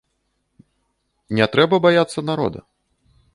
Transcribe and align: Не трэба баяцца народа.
Не 1.41 1.45
трэба 1.57 1.75
баяцца 1.85 2.19
народа. 2.31 2.59